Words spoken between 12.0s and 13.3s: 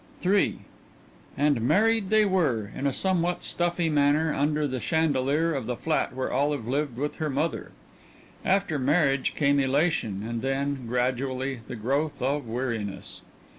of weariness.